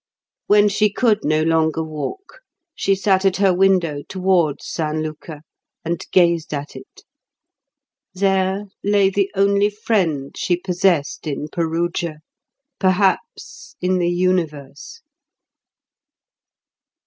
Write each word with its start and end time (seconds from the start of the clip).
When 0.47 0.67
she 0.67 0.91
could 0.91 1.23
no 1.23 1.43
longer 1.43 1.83
walk, 1.83 2.39
she 2.73 2.95
sat 2.95 3.23
at 3.23 3.37
her 3.37 3.53
window 3.53 4.01
towards 4.09 4.65
San 4.67 5.03
Luca 5.03 5.43
and 5.85 6.03
gazed 6.11 6.55
at 6.55 6.75
it. 6.75 7.03
There 8.11 8.69
lay 8.83 9.11
the 9.11 9.29
only 9.35 9.69
friend 9.69 10.35
she 10.35 10.57
possessed 10.57 11.27
in 11.27 11.49
Perugia, 11.49 12.21
perhaps 12.79 13.75
in 13.79 13.99
the 13.99 14.09
universe. 14.09 15.01